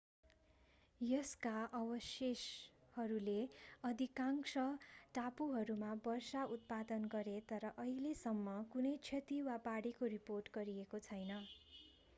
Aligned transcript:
यसका 1.01 1.51
अवशेषहरूले 1.73 3.35
अधिकांश 3.83 4.55
टापुहरूमा 5.15 5.91
वर्षा 6.03 6.43
उत्पादन 6.57 7.07
गरे 7.13 7.37
तर 7.49 7.69
अहिलेसम्म 7.75 8.57
कुनै 8.73 8.95
क्षति 9.03 9.41
वा 9.43 9.59
बाढीको 9.65 10.13
रिपोर्ट 10.13 10.55
गरिएको 10.55 11.03
छैन 11.05 11.39